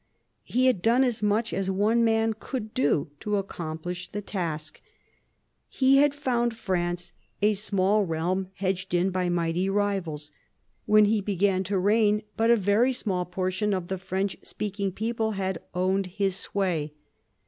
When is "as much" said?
1.03-1.53